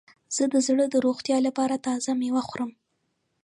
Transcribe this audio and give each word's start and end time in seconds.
زه 0.35 0.43
د 0.53 0.55
زړه 0.67 0.85
د 0.89 0.95
روغتیا 1.05 1.37
لپاره 1.47 1.83
تازه 1.87 2.11
میوه 2.21 2.41
خورم. 2.47 2.71